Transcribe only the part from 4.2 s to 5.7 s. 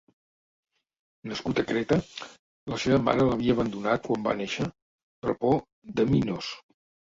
va néixer, per por